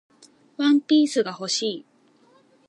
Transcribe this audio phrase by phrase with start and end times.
[0.57, 1.85] ワンピースが欲しい